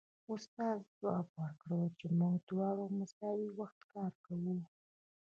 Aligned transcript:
استاد 0.33 0.79
ځواب 0.97 1.25
ورکړ 1.39 1.69
چې 1.99 2.05
موږ 2.19 2.35
دواړه 2.49 2.83
مساوي 2.99 3.49
وخت 3.59 3.79
کار 3.91 4.11
کوو 4.25 4.55